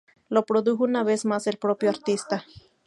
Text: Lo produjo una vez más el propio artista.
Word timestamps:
Lo 0.29 0.47
produjo 0.47 0.83
una 0.83 1.03
vez 1.03 1.25
más 1.25 1.45
el 1.45 1.57
propio 1.59 1.87
artista. 1.91 2.43